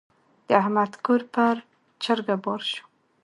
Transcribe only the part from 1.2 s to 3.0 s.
پر چرګه بار شو.